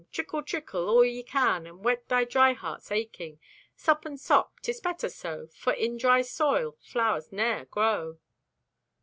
Trickle, 0.11 0.41
trickle, 0.41 0.89
all 0.89 1.05
ye 1.05 1.21
can 1.21 1.67
And 1.67 1.85
wet 1.85 2.09
my 2.09 2.25
dry 2.25 2.53
heart's 2.53 2.91
aching. 2.91 3.39
Sop 3.75 4.03
and 4.03 4.19
sop, 4.19 4.55
'tis 4.63 4.81
better 4.81 5.09
so, 5.09 5.45
For 5.55 5.73
in 5.73 5.97
dry 5.97 6.23
soil 6.23 6.75
flowers 6.81 7.31
ne'er 7.31 7.65
grow. 7.65 8.17